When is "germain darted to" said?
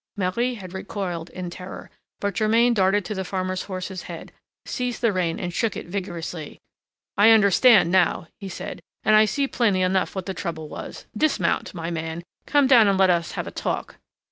2.33-3.13